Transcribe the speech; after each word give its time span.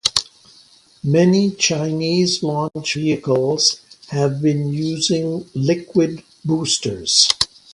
Many 1.03 1.51
Chinese 1.51 2.41
launch 2.41 2.95
vehicles 2.95 3.81
have 4.09 4.41
been 4.41 4.73
using 4.73 5.47
liquid 5.53 6.23
boosters. 6.43 7.27